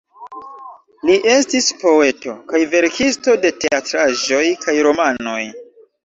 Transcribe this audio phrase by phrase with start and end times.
[1.07, 5.43] Li estis poeto, kaj verkisto de teatraĵoj kaj romanoj.